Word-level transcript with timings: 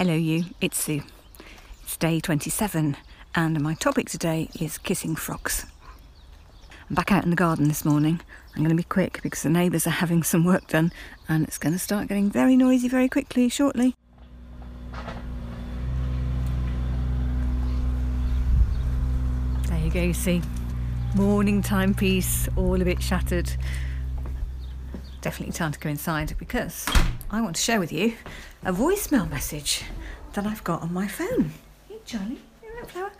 Hello, 0.00 0.14
you. 0.14 0.44
It's 0.62 0.78
Sue. 0.78 1.02
It's 1.82 1.98
day 1.98 2.20
27, 2.20 2.96
and 3.34 3.60
my 3.60 3.74
topic 3.74 4.08
today 4.08 4.48
is 4.58 4.78
kissing 4.78 5.14
frogs. 5.14 5.66
I'm 6.88 6.94
back 6.94 7.12
out 7.12 7.24
in 7.24 7.28
the 7.28 7.36
garden 7.36 7.68
this 7.68 7.84
morning. 7.84 8.22
I'm 8.54 8.62
going 8.62 8.70
to 8.70 8.74
be 8.74 8.82
quick 8.82 9.20
because 9.22 9.42
the 9.42 9.50
neighbours 9.50 9.86
are 9.86 9.90
having 9.90 10.22
some 10.22 10.42
work 10.42 10.68
done, 10.68 10.90
and 11.28 11.46
it's 11.46 11.58
going 11.58 11.74
to 11.74 11.78
start 11.78 12.08
getting 12.08 12.30
very 12.30 12.56
noisy 12.56 12.88
very 12.88 13.10
quickly 13.10 13.50
shortly. 13.50 13.94
There 19.64 19.78
you 19.84 19.90
go, 19.90 20.00
you 20.00 20.14
see. 20.14 20.40
Morning 21.14 21.60
timepiece, 21.60 22.48
all 22.56 22.80
a 22.80 22.86
bit 22.86 23.02
shattered. 23.02 23.52
Definitely 25.20 25.52
time 25.52 25.72
to 25.72 25.78
go 25.78 25.90
inside 25.90 26.34
because 26.38 26.86
I 27.32 27.40
want 27.40 27.54
to 27.54 27.62
share 27.62 27.78
with 27.78 27.92
you 27.92 28.14
a 28.64 28.72
voicemail 28.72 29.30
message 29.30 29.84
that 30.32 30.46
I've 30.46 30.64
got 30.64 30.82
on 30.82 30.92
my 30.92 31.06
phone. 31.06 31.52
Hey, 31.88 31.98
Charlie, 32.04 32.40
right, 32.60 32.90
flower? 32.90 33.12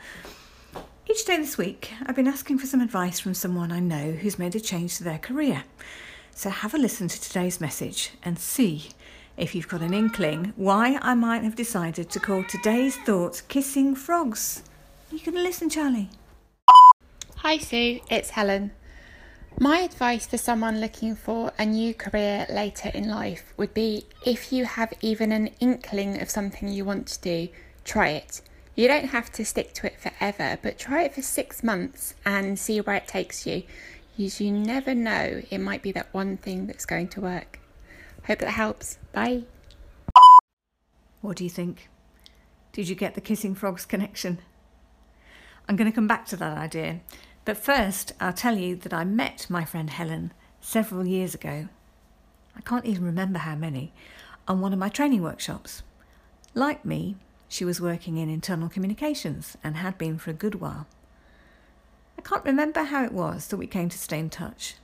Each 1.09 1.25
day 1.25 1.37
this 1.37 1.57
week, 1.57 1.93
I've 2.05 2.17
been 2.17 2.27
asking 2.27 2.59
for 2.59 2.67
some 2.67 2.81
advice 2.81 3.21
from 3.21 3.35
someone 3.35 3.71
I 3.71 3.79
know 3.79 4.11
who's 4.11 4.37
made 4.37 4.57
a 4.57 4.61
change 4.61 4.97
to 4.97 5.05
their 5.05 5.19
career. 5.19 5.63
So 6.35 6.51
have 6.51 6.75
a 6.75 6.79
listen 6.79 7.07
to 7.07 7.21
today's 7.21 7.61
message 7.61 8.11
and 8.25 8.37
see 8.37 8.89
if 9.37 9.55
you've 9.55 9.69
got 9.69 9.81
an 9.81 9.95
inkling 9.95 10.55
why 10.57 10.99
I 11.01 11.15
might 11.15 11.45
have 11.45 11.55
decided 11.55 12.11
to 12.11 12.19
call 12.19 12.43
today's 12.43 12.97
thoughts 12.97 13.41
Kissing 13.43 13.95
Frogs. 13.95 14.65
You 15.13 15.21
can 15.21 15.35
listen, 15.35 15.71
Charlie? 15.71 16.11
Hi 17.37 17.59
Sue, 17.59 18.01
it's 18.11 18.31
Helen. 18.31 18.73
My 19.59 19.81
advice 19.81 20.27
for 20.27 20.39
someone 20.39 20.81
looking 20.81 21.15
for 21.15 21.53
a 21.59 21.67
new 21.67 21.93
career 21.93 22.47
later 22.49 22.91
in 22.95 23.09
life 23.09 23.53
would 23.57 23.75
be 23.75 24.07
if 24.25 24.53
you 24.53 24.65
have 24.65 24.93
even 25.03 25.33
an 25.33 25.49
inkling 25.61 26.21
of 26.21 26.31
something 26.31 26.69
you 26.69 26.85
want 26.85 27.09
to 27.09 27.21
do, 27.21 27.49
try 27.85 28.09
it. 28.09 28.41
You 28.75 28.89
don't 28.89 29.07
have 29.07 29.31
to 29.33 29.45
stick 29.45 29.75
to 29.75 29.87
it 29.87 30.01
forever, 30.01 30.59
but 30.63 30.79
try 30.79 31.03
it 31.03 31.15
for 31.15 31.23
six 31.23 31.63
months 31.63 32.15
and 32.25 32.59
see 32.59 32.81
where 32.81 32.97
it 32.97 33.07
takes 33.07 33.47
you. 33.47 33.65
Because 34.17 34.41
you 34.41 34.53
never 34.53 34.95
know, 34.95 35.43
it 35.51 35.59
might 35.59 35.83
be 35.83 35.93
that 35.93 36.13
one 36.13 36.37
thing 36.37 36.67
that's 36.67 36.87
going 36.87 37.09
to 37.09 37.21
work. 37.21 37.61
Hope 38.27 38.39
that 38.39 38.51
helps. 38.51 38.99
Bye. 39.13 39.45
What 41.21 41.37
do 41.37 41.45
you 41.45 41.51
think? 41.51 41.89
Did 42.73 42.89
you 42.89 42.95
get 42.95 43.15
the 43.15 43.21
kissing 43.21 43.55
frogs 43.55 43.85
connection? 43.85 44.39
I'm 45.69 45.77
going 45.77 45.91
to 45.91 45.95
come 45.95 46.09
back 46.09 46.27
to 46.27 46.37
that 46.37 46.57
idea 46.57 47.01
but 47.51 47.57
first, 47.57 48.13
I'll 48.21 48.33
tell 48.33 48.57
you 48.57 48.77
that 48.77 48.95
I 48.95 49.03
met 49.03 49.51
my 49.51 49.65
friend 49.65 49.91
Helen 49.91 50.33
several 50.61 51.05
years 51.05 51.35
ago. 51.35 51.67
I 52.57 52.61
can't 52.61 52.87
even 52.87 53.03
remember 53.05 53.41
how 53.41 53.57
many, 53.57 53.93
on 54.47 54.61
one 54.61 54.73
of 54.73 54.79
my 54.79 54.89
training 54.89 55.21
workshops. 55.21 55.83
Like 56.55 56.85
me, 56.85 57.17
she 57.49 57.65
was 57.65 57.81
working 57.81 58.19
in 58.19 58.31
internal 58.31 58.69
communications 58.69 59.57
and 59.65 59.79
had 59.79 59.99
been 59.99 60.17
for 60.17 60.31
a 60.31 60.33
good 60.33 60.61
while. 60.61 60.87
I 62.17 62.23
can't 62.23 62.45
remember 62.45 62.85
how 62.85 63.03
it 63.03 63.11
was 63.11 63.49
that 63.49 63.57
we 63.57 63.67
came 63.67 63.89
to 63.89 63.99
stay 63.99 64.21
in 64.21 64.31
touch, 64.31 64.77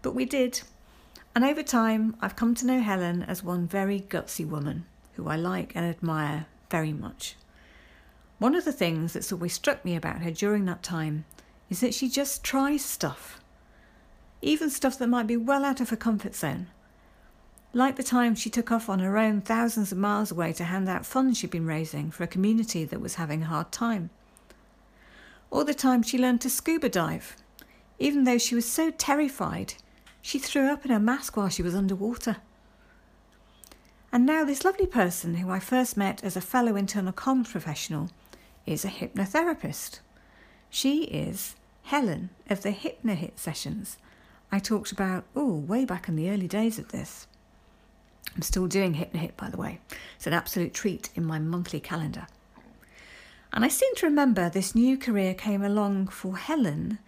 but 0.00 0.14
we 0.14 0.24
did. 0.24 0.60
And 1.34 1.44
over 1.44 1.64
time, 1.64 2.14
I've 2.20 2.36
come 2.36 2.54
to 2.54 2.66
know 2.66 2.78
Helen 2.78 3.24
as 3.24 3.42
one 3.42 3.66
very 3.66 4.02
gutsy 4.02 4.48
woman 4.48 4.84
who 5.14 5.26
I 5.26 5.34
like 5.34 5.72
and 5.74 5.84
admire 5.84 6.46
very 6.70 6.92
much. 6.92 7.34
One 8.38 8.54
of 8.54 8.64
the 8.64 8.70
things 8.70 9.14
that's 9.14 9.32
always 9.32 9.54
struck 9.54 9.84
me 9.84 9.96
about 9.96 10.22
her 10.22 10.30
during 10.30 10.64
that 10.66 10.84
time 10.84 11.24
is 11.70 11.80
that 11.80 11.94
she 11.94 12.08
just 12.08 12.44
tries 12.44 12.84
stuff, 12.84 13.40
even 14.42 14.70
stuff 14.70 14.98
that 14.98 15.08
might 15.08 15.26
be 15.26 15.36
well 15.36 15.64
out 15.64 15.80
of 15.80 15.90
her 15.90 15.96
comfort 15.96 16.34
zone. 16.34 16.68
Like 17.72 17.96
the 17.96 18.02
time 18.02 18.34
she 18.34 18.50
took 18.50 18.70
off 18.70 18.88
on 18.88 19.00
her 19.00 19.18
own 19.18 19.40
thousands 19.40 19.90
of 19.90 19.98
miles 19.98 20.30
away 20.30 20.52
to 20.54 20.64
hand 20.64 20.88
out 20.88 21.04
funds 21.04 21.38
she'd 21.38 21.50
been 21.50 21.66
raising 21.66 22.10
for 22.10 22.22
a 22.22 22.28
community 22.28 22.84
that 22.84 23.00
was 23.00 23.16
having 23.16 23.42
a 23.42 23.46
hard 23.46 23.72
time. 23.72 24.10
Or 25.50 25.64
the 25.64 25.74
time 25.74 26.02
she 26.02 26.18
learned 26.18 26.40
to 26.42 26.50
scuba 26.50 26.88
dive, 26.88 27.36
even 27.98 28.24
though 28.24 28.38
she 28.38 28.54
was 28.54 28.66
so 28.66 28.90
terrified 28.90 29.74
she 30.22 30.38
threw 30.38 30.70
up 30.70 30.84
in 30.84 30.90
her 30.90 31.00
mask 31.00 31.36
while 31.36 31.48
she 31.48 31.62
was 31.62 31.74
underwater. 31.74 32.36
And 34.12 34.24
now, 34.24 34.44
this 34.44 34.64
lovely 34.64 34.86
person 34.86 35.34
who 35.34 35.50
I 35.50 35.58
first 35.58 35.96
met 35.96 36.22
as 36.22 36.36
a 36.36 36.40
fellow 36.40 36.76
internal 36.76 37.12
comms 37.12 37.50
professional 37.50 38.10
is 38.64 38.84
a 38.84 38.88
hypnotherapist. 38.88 39.98
She 40.74 41.04
is 41.04 41.54
Helen 41.84 42.30
of 42.50 42.64
the 42.64 42.72
HypnoHit 42.72 43.38
sessions 43.38 43.96
I 44.50 44.58
talked 44.58 44.90
about, 44.90 45.22
oh, 45.36 45.54
way 45.54 45.84
back 45.84 46.08
in 46.08 46.16
the 46.16 46.28
early 46.28 46.48
days 46.48 46.80
of 46.80 46.88
this. 46.88 47.28
I'm 48.34 48.42
still 48.42 48.66
doing 48.66 48.94
HypnoHit, 48.94 49.36
by 49.36 49.50
the 49.50 49.56
way. 49.56 49.78
It's 50.16 50.26
an 50.26 50.32
absolute 50.32 50.74
treat 50.74 51.10
in 51.14 51.24
my 51.24 51.38
monthly 51.38 51.78
calendar. 51.78 52.26
And 53.52 53.64
I 53.64 53.68
seem 53.68 53.94
to 53.94 54.06
remember 54.06 54.50
this 54.50 54.74
new 54.74 54.98
career 54.98 55.32
came 55.32 55.62
along 55.62 56.08
for 56.08 56.36
Helen 56.36 56.98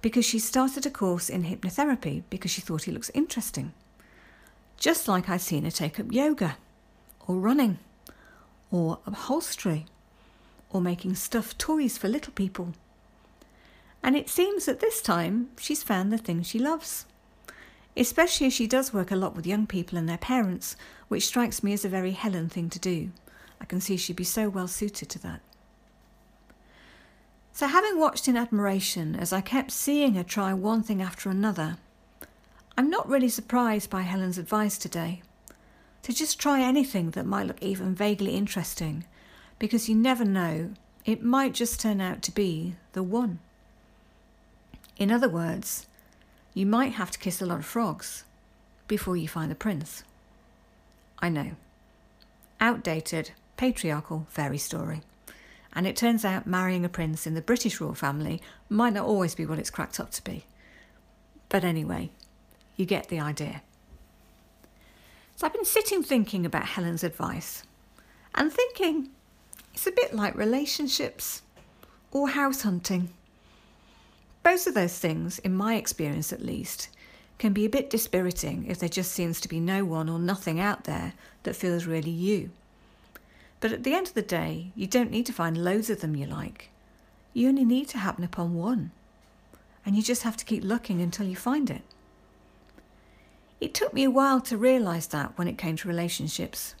because 0.00 0.24
she 0.24 0.38
started 0.38 0.86
a 0.86 0.90
course 0.90 1.28
in 1.28 1.44
hypnotherapy 1.44 2.22
because 2.30 2.50
she 2.50 2.62
thought 2.62 2.88
it 2.88 2.94
looks 2.94 3.10
interesting. 3.12 3.74
Just 4.78 5.08
like 5.08 5.28
I'd 5.28 5.42
seen 5.42 5.64
her 5.64 5.70
take 5.70 6.00
up 6.00 6.10
yoga, 6.10 6.56
or 7.28 7.36
running, 7.36 7.80
or 8.70 8.98
upholstery, 9.04 9.84
or 10.70 10.80
making 10.80 11.16
stuffed 11.16 11.58
toys 11.58 11.98
for 11.98 12.08
little 12.08 12.32
people 12.32 12.72
and 14.02 14.16
it 14.16 14.28
seems 14.28 14.66
that 14.66 14.80
this 14.80 15.02
time 15.02 15.48
she's 15.58 15.82
found 15.82 16.12
the 16.12 16.18
thing 16.18 16.42
she 16.42 16.58
loves. 16.58 17.06
Especially 17.96 18.46
as 18.46 18.52
she 18.52 18.66
does 18.66 18.94
work 18.94 19.10
a 19.10 19.16
lot 19.16 19.34
with 19.34 19.46
young 19.46 19.66
people 19.66 19.98
and 19.98 20.08
their 20.08 20.18
parents, 20.18 20.76
which 21.08 21.26
strikes 21.26 21.62
me 21.62 21.72
as 21.72 21.84
a 21.84 21.88
very 21.88 22.12
Helen 22.12 22.48
thing 22.48 22.70
to 22.70 22.78
do. 22.78 23.10
I 23.60 23.64
can 23.64 23.80
see 23.80 23.96
she'd 23.96 24.16
be 24.16 24.24
so 24.24 24.48
well 24.48 24.68
suited 24.68 25.08
to 25.10 25.18
that. 25.20 25.40
So, 27.52 27.66
having 27.66 27.98
watched 27.98 28.28
in 28.28 28.36
admiration 28.36 29.14
as 29.16 29.32
I 29.32 29.40
kept 29.40 29.70
seeing 29.70 30.14
her 30.14 30.22
try 30.22 30.54
one 30.54 30.82
thing 30.82 31.02
after 31.02 31.28
another, 31.28 31.76
I'm 32.78 32.88
not 32.88 33.08
really 33.08 33.28
surprised 33.28 33.90
by 33.90 34.02
Helen's 34.02 34.38
advice 34.38 34.78
today 34.78 35.22
to 36.02 36.14
just 36.14 36.40
try 36.40 36.62
anything 36.62 37.10
that 37.10 37.26
might 37.26 37.46
look 37.46 37.62
even 37.62 37.94
vaguely 37.94 38.34
interesting, 38.34 39.04
because 39.58 39.88
you 39.88 39.94
never 39.94 40.24
know, 40.24 40.70
it 41.04 41.22
might 41.22 41.52
just 41.52 41.80
turn 41.80 42.00
out 42.00 42.22
to 42.22 42.32
be 42.32 42.76
the 42.92 43.02
one. 43.02 43.40
In 45.00 45.10
other 45.10 45.30
words, 45.30 45.86
you 46.52 46.66
might 46.66 46.92
have 46.92 47.10
to 47.10 47.18
kiss 47.18 47.40
a 47.40 47.46
lot 47.46 47.58
of 47.58 47.64
frogs 47.64 48.24
before 48.86 49.16
you 49.16 49.26
find 49.26 49.50
the 49.50 49.54
prince. 49.54 50.04
I 51.20 51.30
know. 51.30 51.52
Outdated, 52.60 53.30
patriarchal 53.56 54.26
fairy 54.28 54.58
story. 54.58 55.00
And 55.72 55.86
it 55.86 55.96
turns 55.96 56.22
out 56.22 56.46
marrying 56.46 56.84
a 56.84 56.90
prince 56.90 57.26
in 57.26 57.32
the 57.32 57.40
British 57.40 57.80
royal 57.80 57.94
family 57.94 58.42
might 58.68 58.92
not 58.92 59.06
always 59.06 59.34
be 59.34 59.46
what 59.46 59.58
it's 59.58 59.70
cracked 59.70 59.98
up 59.98 60.10
to 60.10 60.22
be. 60.24 60.44
But 61.48 61.64
anyway, 61.64 62.10
you 62.76 62.84
get 62.84 63.08
the 63.08 63.20
idea. 63.20 63.62
So 65.36 65.46
I've 65.46 65.54
been 65.54 65.64
sitting 65.64 66.02
thinking 66.02 66.44
about 66.44 66.66
Helen's 66.66 67.04
advice 67.04 67.62
and 68.34 68.52
thinking 68.52 69.08
it's 69.72 69.86
a 69.86 69.92
bit 69.92 70.12
like 70.12 70.34
relationships 70.36 71.40
or 72.10 72.28
house 72.28 72.62
hunting. 72.62 73.14
Both 74.50 74.66
of 74.66 74.74
those 74.74 74.98
things, 74.98 75.38
in 75.38 75.54
my 75.54 75.76
experience 75.76 76.32
at 76.32 76.44
least, 76.44 76.88
can 77.38 77.52
be 77.52 77.64
a 77.64 77.70
bit 77.70 77.88
dispiriting 77.88 78.66
if 78.66 78.80
there 78.80 78.88
just 78.88 79.12
seems 79.12 79.40
to 79.40 79.48
be 79.48 79.60
no 79.60 79.84
one 79.84 80.08
or 80.08 80.18
nothing 80.18 80.58
out 80.58 80.82
there 80.82 81.12
that 81.44 81.54
feels 81.54 81.86
really 81.86 82.10
you. 82.10 82.50
But 83.60 83.70
at 83.70 83.84
the 83.84 83.94
end 83.94 84.08
of 84.08 84.14
the 84.14 84.22
day, 84.22 84.72
you 84.74 84.88
don't 84.88 85.12
need 85.12 85.24
to 85.26 85.32
find 85.32 85.56
loads 85.56 85.88
of 85.88 86.00
them 86.00 86.16
you 86.16 86.26
like. 86.26 86.70
You 87.32 87.46
only 87.46 87.64
need 87.64 87.86
to 87.90 87.98
happen 87.98 88.24
upon 88.24 88.56
one. 88.56 88.90
And 89.86 89.94
you 89.94 90.02
just 90.02 90.24
have 90.24 90.36
to 90.38 90.44
keep 90.44 90.64
looking 90.64 91.00
until 91.00 91.28
you 91.28 91.36
find 91.36 91.70
it. 91.70 91.82
It 93.60 93.72
took 93.72 93.94
me 93.94 94.02
a 94.02 94.10
while 94.10 94.40
to 94.40 94.56
realise 94.56 95.06
that 95.06 95.38
when 95.38 95.46
it 95.46 95.58
came 95.58 95.76
to 95.76 95.86
relationships. 95.86 96.74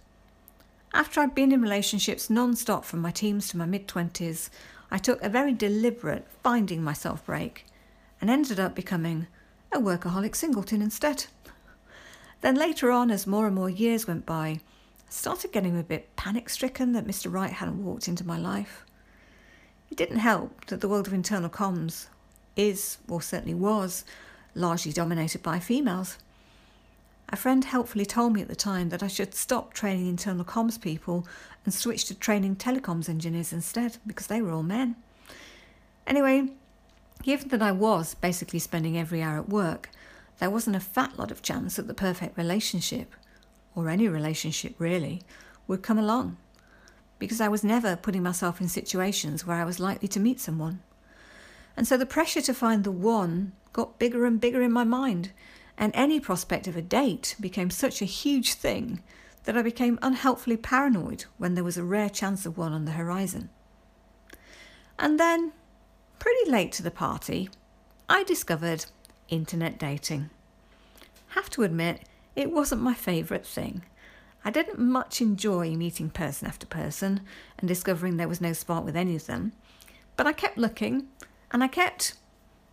After 0.92 1.20
I'd 1.20 1.36
been 1.36 1.52
in 1.52 1.62
relationships 1.62 2.28
non 2.28 2.56
stop 2.56 2.84
from 2.84 3.00
my 3.00 3.12
teens 3.12 3.46
to 3.50 3.56
my 3.56 3.64
mid 3.64 3.86
20s, 3.86 4.50
I 4.90 4.98
took 4.98 5.22
a 5.22 5.28
very 5.28 5.52
deliberate 5.52 6.26
finding 6.42 6.82
myself 6.82 7.24
break 7.24 7.66
and 8.20 8.28
ended 8.28 8.58
up 8.58 8.74
becoming 8.74 9.28
a 9.72 9.78
workaholic 9.78 10.34
singleton 10.34 10.82
instead. 10.82 11.26
Then 12.40 12.56
later 12.56 12.90
on, 12.90 13.10
as 13.10 13.26
more 13.26 13.46
and 13.46 13.54
more 13.54 13.70
years 13.70 14.06
went 14.06 14.26
by, 14.26 14.46
I 14.48 14.60
started 15.10 15.52
getting 15.52 15.78
a 15.78 15.82
bit 15.82 16.14
panic 16.16 16.48
stricken 16.48 16.92
that 16.92 17.06
Mr. 17.06 17.32
Right 17.32 17.52
hadn't 17.52 17.84
walked 17.84 18.08
into 18.08 18.26
my 18.26 18.38
life. 18.38 18.84
It 19.90 19.96
didn't 19.96 20.18
help 20.18 20.66
that 20.66 20.80
the 20.80 20.88
world 20.88 21.06
of 21.06 21.12
internal 21.12 21.50
comms 21.50 22.06
is, 22.56 22.98
or 23.08 23.20
certainly 23.20 23.54
was, 23.54 24.04
largely 24.54 24.92
dominated 24.92 25.42
by 25.42 25.58
females. 25.58 26.18
A 27.32 27.36
friend 27.36 27.64
helpfully 27.64 28.04
told 28.04 28.32
me 28.32 28.42
at 28.42 28.48
the 28.48 28.56
time 28.56 28.88
that 28.88 29.04
I 29.04 29.06
should 29.06 29.34
stop 29.34 29.72
training 29.72 30.08
internal 30.08 30.44
comms 30.44 30.80
people 30.80 31.26
and 31.64 31.72
switch 31.72 32.04
to 32.06 32.14
training 32.14 32.56
telecoms 32.56 33.08
engineers 33.08 33.52
instead 33.52 33.98
because 34.04 34.26
they 34.26 34.42
were 34.42 34.50
all 34.50 34.64
men. 34.64 34.96
Anyway, 36.08 36.48
given 37.22 37.48
that 37.48 37.62
I 37.62 37.70
was 37.70 38.14
basically 38.14 38.58
spending 38.58 38.98
every 38.98 39.22
hour 39.22 39.38
at 39.38 39.48
work, 39.48 39.90
there 40.40 40.50
wasn't 40.50 40.74
a 40.74 40.80
fat 40.80 41.18
lot 41.18 41.30
of 41.30 41.40
chance 41.40 41.76
that 41.76 41.86
the 41.86 41.94
perfect 41.94 42.36
relationship, 42.36 43.14
or 43.76 43.88
any 43.88 44.08
relationship 44.08 44.74
really, 44.78 45.22
would 45.68 45.82
come 45.82 45.98
along. 46.00 46.36
because 47.20 47.40
I 47.40 47.46
was 47.46 47.62
never 47.62 47.94
putting 47.94 48.24
myself 48.24 48.60
in 48.60 48.68
situations 48.68 49.46
where 49.46 49.58
I 49.58 49.64
was 49.64 49.78
likely 49.78 50.08
to 50.08 50.18
meet 50.18 50.40
someone. 50.40 50.80
And 51.76 51.86
so 51.86 51.96
the 51.96 52.06
pressure 52.06 52.40
to 52.40 52.54
find 52.54 52.82
the 52.82 52.90
one 52.90 53.52
got 53.72 54.00
bigger 54.00 54.24
and 54.24 54.40
bigger 54.40 54.62
in 54.62 54.72
my 54.72 54.82
mind, 54.82 55.30
and 55.80 55.92
any 55.94 56.20
prospect 56.20 56.68
of 56.68 56.76
a 56.76 56.82
date 56.82 57.34
became 57.40 57.70
such 57.70 58.02
a 58.02 58.04
huge 58.04 58.52
thing 58.52 59.02
that 59.44 59.56
I 59.56 59.62
became 59.62 59.98
unhelpfully 60.02 60.58
paranoid 60.58 61.24
when 61.38 61.54
there 61.54 61.64
was 61.64 61.78
a 61.78 61.82
rare 61.82 62.10
chance 62.10 62.44
of 62.44 62.58
one 62.58 62.74
on 62.74 62.84
the 62.84 62.92
horizon. 62.92 63.48
And 64.98 65.18
then, 65.18 65.52
pretty 66.18 66.50
late 66.50 66.72
to 66.72 66.82
the 66.82 66.90
party, 66.90 67.48
I 68.10 68.24
discovered 68.24 68.84
internet 69.30 69.78
dating. 69.78 70.28
Have 71.28 71.48
to 71.50 71.62
admit, 71.62 72.02
it 72.36 72.52
wasn't 72.52 72.82
my 72.82 72.92
favourite 72.92 73.46
thing. 73.46 73.82
I 74.44 74.50
didn't 74.50 74.78
much 74.78 75.22
enjoy 75.22 75.74
meeting 75.76 76.10
person 76.10 76.46
after 76.46 76.66
person 76.66 77.22
and 77.58 77.66
discovering 77.66 78.18
there 78.18 78.28
was 78.28 78.42
no 78.42 78.52
spark 78.52 78.84
with 78.84 78.96
any 78.96 79.16
of 79.16 79.24
them, 79.24 79.52
but 80.18 80.26
I 80.26 80.34
kept 80.34 80.58
looking 80.58 81.08
and 81.50 81.64
I 81.64 81.68
kept 81.68 82.14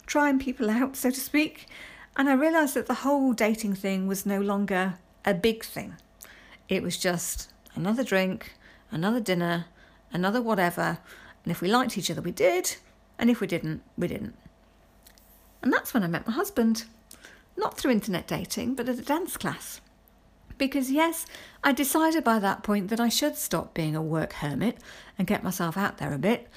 trying 0.06 0.40
people 0.40 0.70
out, 0.70 0.98
so 0.98 1.10
to 1.10 1.20
speak, 1.20 1.68
and 2.18 2.28
I 2.28 2.34
realised 2.34 2.74
that 2.74 2.88
the 2.88 2.96
whole 2.96 3.32
dating 3.32 3.76
thing 3.76 4.08
was 4.08 4.26
no 4.26 4.42
longer 4.42 4.96
a 5.24 5.34
big 5.34 5.64
thing. 5.64 5.96
It 6.68 6.84
was 6.84 6.98
just 6.98 7.50
another 7.76 8.04
drink, 8.04 8.54
another 8.92 9.20
dinner, 9.22 9.66
another 10.12 10.42
whatever, 10.42 10.98
and 11.44 11.52
if 11.52 11.62
we 11.62 11.70
liked 11.70 11.98
each 11.98 12.12
other, 12.12 12.22
we 12.22 12.32
did, 12.32 12.76
and 13.18 13.30
if 13.30 13.40
we 13.40 13.48
didn't, 13.48 13.82
we 13.98 14.08
didn't. 14.08 14.36
And 15.62 15.72
that's 15.72 15.94
when 15.94 16.04
I 16.04 16.08
met 16.08 16.28
my 16.28 16.34
husband. 16.34 16.84
Not 17.56 17.78
through 17.78 17.92
internet 17.92 18.28
dating, 18.28 18.76
but 18.76 18.90
at 18.90 19.00
a 19.00 19.02
dance 19.02 19.38
class. 19.38 19.80
Because, 20.58 20.92
yes, 20.92 21.26
I 21.64 21.72
decided 21.72 22.24
by 22.24 22.40
that 22.40 22.64
point 22.64 22.90
that 22.90 23.00
I 23.00 23.10
should 23.10 23.36
stop 23.36 23.74
being 23.74 23.96
a 23.96 24.02
work 24.02 24.34
hermit 24.34 24.78
and 25.18 25.28
get 25.28 25.44
myself 25.44 25.78
out 25.78 26.00
there 26.00 26.14
a 26.14 26.18
bit. 26.18 26.48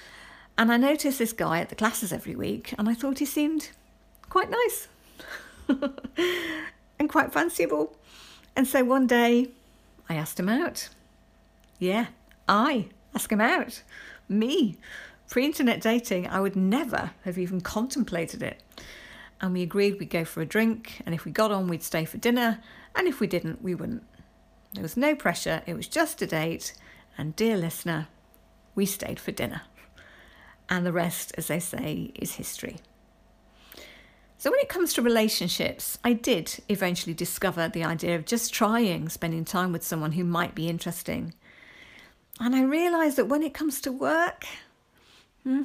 And 0.58 0.72
I 0.72 0.76
noticed 0.76 1.18
this 1.18 1.32
guy 1.32 1.60
at 1.60 1.68
the 1.68 1.74
classes 1.74 2.12
every 2.12 2.34
week, 2.34 2.74
and 2.76 2.88
I 2.88 2.94
thought 2.94 3.18
he 3.18 3.26
seemed 3.26 3.70
quite 4.28 4.50
nice 4.50 4.88
and 6.98 7.08
quite 7.08 7.32
fanciable. 7.32 7.94
And 8.56 8.66
so 8.66 8.84
one 8.84 9.06
day 9.06 9.50
I 10.08 10.14
asked 10.14 10.38
him 10.38 10.48
out. 10.48 10.88
Yeah, 11.78 12.06
I 12.48 12.88
asked 13.14 13.32
him 13.32 13.40
out. 13.40 13.82
Me. 14.28 14.76
Pre 15.28 15.44
internet 15.44 15.80
dating, 15.80 16.26
I 16.28 16.40
would 16.40 16.56
never 16.56 17.12
have 17.24 17.38
even 17.38 17.60
contemplated 17.60 18.42
it. 18.42 18.60
And 19.40 19.52
we 19.52 19.62
agreed 19.62 19.98
we'd 19.98 20.10
go 20.10 20.24
for 20.24 20.42
a 20.42 20.46
drink, 20.46 21.00
and 21.06 21.14
if 21.14 21.24
we 21.24 21.30
got 21.30 21.52
on, 21.52 21.68
we'd 21.68 21.82
stay 21.82 22.04
for 22.04 22.18
dinner, 22.18 22.60
and 22.94 23.06
if 23.06 23.20
we 23.20 23.26
didn't, 23.26 23.62
we 23.62 23.74
wouldn't. 23.74 24.02
There 24.74 24.82
was 24.82 24.96
no 24.96 25.14
pressure, 25.14 25.62
it 25.66 25.74
was 25.74 25.86
just 25.86 26.20
a 26.20 26.26
date, 26.26 26.74
and 27.16 27.34
dear 27.36 27.56
listener, 27.56 28.08
we 28.74 28.84
stayed 28.86 29.20
for 29.20 29.30
dinner. 29.30 29.62
And 30.68 30.84
the 30.84 30.92
rest, 30.92 31.32
as 31.38 31.46
they 31.46 31.60
say, 31.60 32.12
is 32.14 32.34
history. 32.34 32.78
So, 34.40 34.50
when 34.50 34.60
it 34.60 34.70
comes 34.70 34.94
to 34.94 35.02
relationships, 35.02 35.98
I 36.02 36.14
did 36.14 36.62
eventually 36.70 37.12
discover 37.12 37.68
the 37.68 37.84
idea 37.84 38.16
of 38.16 38.24
just 38.24 38.54
trying 38.54 39.10
spending 39.10 39.44
time 39.44 39.70
with 39.70 39.84
someone 39.84 40.12
who 40.12 40.24
might 40.24 40.54
be 40.54 40.66
interesting. 40.66 41.34
And 42.40 42.56
I 42.56 42.62
realised 42.62 43.18
that 43.18 43.28
when 43.28 43.42
it 43.42 43.52
comes 43.52 43.82
to 43.82 43.92
work, 43.92 44.46
hmm, 45.42 45.64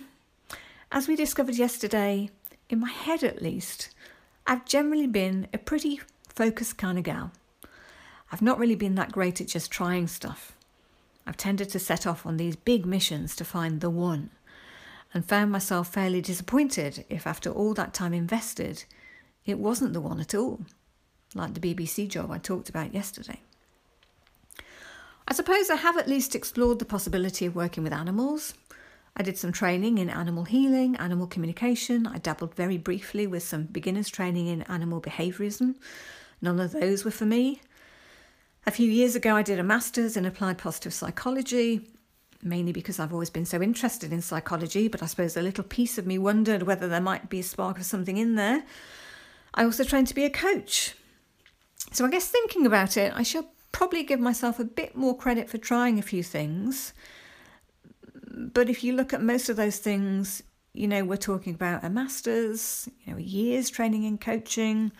as 0.92 1.08
we 1.08 1.16
discovered 1.16 1.56
yesterday, 1.56 2.30
in 2.70 2.82
my 2.82 2.90
head 2.90 3.24
at 3.24 3.42
least, 3.42 3.96
I've 4.46 4.66
generally 4.66 5.08
been 5.08 5.48
a 5.54 5.58
pretty 5.58 6.02
focused 6.28 6.78
kind 6.78 6.98
of 6.98 7.06
gal. 7.06 7.32
I've 8.30 8.42
not 8.42 8.60
really 8.60 8.76
been 8.76 8.96
that 8.96 9.14
great 9.14 9.40
at 9.40 9.48
just 9.48 9.72
trying 9.72 10.08
stuff. 10.08 10.54
I've 11.26 11.38
tended 11.38 11.70
to 11.70 11.80
set 11.80 12.06
off 12.06 12.26
on 12.26 12.36
these 12.36 12.58
big 12.58 12.86
missions 12.86 13.38
to 13.38 13.46
find 13.46 13.80
the 13.80 13.90
one, 13.90 14.32
and 15.16 15.26
found 15.26 15.52
myself 15.52 15.92
fairly 15.92 16.22
disappointed 16.22 17.04
if, 17.10 17.26
after 17.26 17.50
all 17.50 17.74
that 17.74 17.96
time 17.96 18.14
invested, 18.14 18.84
it 19.48 19.58
wasn't 19.58 19.94
the 19.94 20.02
one 20.02 20.20
at 20.20 20.36
all, 20.36 20.60
like 21.34 21.56
the 21.56 21.60
BBC 21.76 22.08
job 22.08 22.30
I 22.30 22.38
talked 22.38 22.70
about 22.70 22.94
yesterday. 22.94 23.40
I 25.28 25.34
suppose 25.34 25.72
I 25.72 25.78
have 25.78 25.98
at 25.98 26.08
least 26.08 26.36
explored 26.36 26.78
the 26.78 26.86
possibility 26.86 27.48
of 27.48 27.56
working 27.56 27.84
with 27.84 27.94
animals, 27.94 28.54
I 29.18 29.24
did 29.24 29.38
some 29.38 29.54
training 29.54 29.98
in 29.98 30.10
animal 30.10 30.44
healing, 30.44 30.98
animal 30.98 31.26
communication. 31.28 32.06
I 32.06 32.18
dabbled 32.18 32.54
very 32.54 32.78
briefly 32.78 33.26
with 33.26 33.44
some 33.44 33.64
beginners 33.64 34.10
training 34.10 34.48
in 34.48 34.64
animal 34.64 35.00
behaviourism. 35.00 35.76
None 36.42 36.60
of 36.60 36.74
those 36.74 37.06
were 37.06 37.12
for 37.12 37.26
me. 37.26 37.62
A 38.68 38.72
few 38.72 38.92
years 38.92 39.16
ago, 39.16 39.36
I 39.36 39.42
did 39.42 39.58
a 39.58 39.64
master's 39.64 40.18
in 40.18 40.26
applied 40.26 40.58
positive 40.58 40.94
psychology, 40.94 41.88
mainly 42.46 42.72
because 42.72 43.00
I've 43.00 43.12
always 43.12 43.30
been 43.30 43.46
so 43.46 43.62
interested 43.62 44.14
in 44.14 44.22
psychology, 44.22 44.88
but 44.88 45.04
I 45.04 45.08
suppose 45.08 45.36
a 45.36 45.42
little 45.42 45.64
piece 45.64 45.98
of 45.98 46.06
me 46.06 46.18
wondered 46.18 46.64
whether 46.64 46.88
there 46.88 47.02
might 47.02 47.30
be 47.30 47.40
a 47.40 47.44
spark 47.44 47.78
of 47.78 47.86
something 47.86 48.18
in 48.18 48.36
there. 48.36 48.64
I 49.54 49.64
also 49.64 49.84
trained 49.84 50.08
to 50.08 50.16
be 50.16 50.26
a 50.26 50.30
coach. 50.30 50.96
So 51.92 52.06
I 52.06 52.10
guess 52.10 52.28
thinking 52.28 52.66
about 52.66 52.98
it, 52.98 53.14
I 53.16 53.24
shall 53.24 53.50
probably 53.72 54.04
give 54.04 54.20
myself 54.20 54.60
a 54.60 54.66
bit 54.66 54.96
more 54.96 55.18
credit 55.18 55.50
for 55.50 55.58
trying 55.58 56.00
a 56.00 56.04
few 56.04 56.24
things 56.24 56.94
but 58.36 58.70
if 58.70 58.84
you 58.84 58.94
look 58.94 59.14
at 59.14 59.22
most 59.22 59.50
of 59.50 59.56
those 59.56 59.78
things, 59.78 60.44
you 60.74 60.88
know, 60.88 61.06
we're 61.06 61.16
talking 61.16 61.54
about 61.54 61.84
a 61.84 61.90
master's, 61.90 62.90
you 63.04 63.14
know, 63.14 63.20
years 63.20 63.70
training 63.70 64.04
in 64.04 64.18
coaching. 64.18 64.92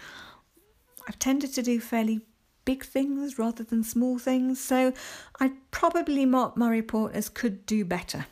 I've 1.08 1.20
tended 1.20 1.54
to 1.54 1.62
do 1.62 1.80
fairly 1.80 2.22
big 2.66 2.84
things 2.84 3.40
rather 3.40 3.64
than 3.64 3.84
small 3.84 4.20
things, 4.20 4.60
so 4.60 4.94
I'd 5.40 5.54
probably 5.72 6.26
mark 6.26 6.58
my 6.58 6.70
report 6.70 7.14
as 7.14 7.30
could 7.30 7.66
do 7.66 7.86
better. 7.86 8.26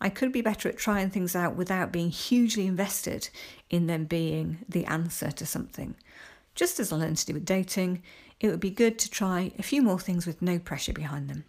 I 0.00 0.08
could 0.08 0.32
be 0.32 0.40
better 0.40 0.68
at 0.68 0.78
trying 0.78 1.10
things 1.10 1.36
out 1.36 1.54
without 1.54 1.92
being 1.92 2.10
hugely 2.10 2.66
invested 2.66 3.28
in 3.70 3.86
them 3.86 4.04
being 4.04 4.58
the 4.68 4.84
answer 4.86 5.30
to 5.30 5.46
something. 5.46 5.94
Just 6.54 6.80
as 6.80 6.92
I 6.92 6.96
learned 6.96 7.18
to 7.18 7.26
do 7.26 7.34
with 7.34 7.44
dating, 7.44 8.02
it 8.40 8.48
would 8.48 8.60
be 8.60 8.70
good 8.70 8.98
to 8.98 9.10
try 9.10 9.52
a 9.58 9.62
few 9.62 9.80
more 9.80 10.00
things 10.00 10.26
with 10.26 10.42
no 10.42 10.58
pressure 10.58 10.92
behind 10.92 11.30
them. 11.30 11.44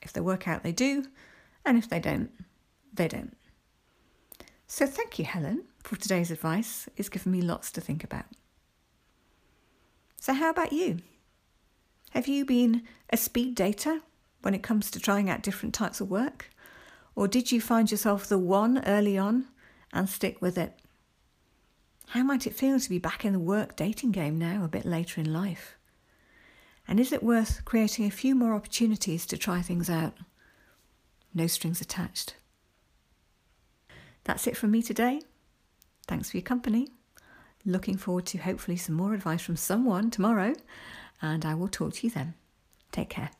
If 0.00 0.12
they 0.12 0.20
work 0.20 0.48
out, 0.48 0.62
they 0.62 0.72
do, 0.72 1.04
and 1.64 1.76
if 1.76 1.88
they 1.88 2.00
don't, 2.00 2.30
they 2.92 3.06
don't. 3.06 3.36
So 4.66 4.86
thank 4.86 5.18
you, 5.18 5.26
Helen, 5.26 5.64
for 5.82 5.96
today's 5.96 6.30
advice. 6.30 6.88
It's 6.96 7.08
given 7.08 7.32
me 7.32 7.42
lots 7.42 7.70
to 7.72 7.80
think 7.80 8.02
about. 8.02 8.24
So, 10.18 10.32
how 10.32 10.50
about 10.50 10.72
you? 10.72 11.00
Have 12.10 12.28
you 12.28 12.44
been 12.44 12.82
a 13.10 13.16
speed 13.16 13.56
dater 13.56 14.00
when 14.42 14.54
it 14.54 14.62
comes 14.62 14.90
to 14.90 15.00
trying 15.00 15.28
out 15.30 15.42
different 15.42 15.74
types 15.74 16.00
of 16.00 16.10
work? 16.10 16.50
Or 17.14 17.28
did 17.28 17.52
you 17.52 17.60
find 17.60 17.90
yourself 17.90 18.26
the 18.26 18.38
one 18.38 18.82
early 18.86 19.18
on 19.18 19.46
and 19.92 20.08
stick 20.08 20.40
with 20.40 20.56
it? 20.56 20.78
How 22.08 22.22
might 22.22 22.46
it 22.46 22.54
feel 22.54 22.80
to 22.80 22.88
be 22.88 22.98
back 22.98 23.24
in 23.24 23.32
the 23.32 23.38
work 23.38 23.76
dating 23.76 24.12
game 24.12 24.38
now, 24.38 24.64
a 24.64 24.68
bit 24.68 24.84
later 24.84 25.20
in 25.20 25.32
life? 25.32 25.76
And 26.88 26.98
is 26.98 27.12
it 27.12 27.22
worth 27.22 27.64
creating 27.64 28.06
a 28.06 28.10
few 28.10 28.34
more 28.34 28.54
opportunities 28.54 29.26
to 29.26 29.36
try 29.36 29.62
things 29.62 29.88
out? 29.88 30.14
no 31.34 31.46
strings 31.46 31.80
attached. 31.80 32.34
That's 34.24 34.46
it 34.46 34.56
from 34.56 34.70
me 34.70 34.82
today. 34.82 35.22
Thanks 36.06 36.30
for 36.30 36.36
your 36.36 36.42
company. 36.42 36.88
Looking 37.64 37.96
forward 37.96 38.26
to 38.26 38.38
hopefully 38.38 38.76
some 38.76 38.94
more 38.94 39.14
advice 39.14 39.42
from 39.42 39.56
someone 39.56 40.10
tomorrow, 40.10 40.54
and 41.22 41.44
I 41.44 41.54
will 41.54 41.68
talk 41.68 41.94
to 41.94 42.06
you 42.06 42.10
then. 42.10 42.34
Take 42.92 43.10
care. 43.10 43.30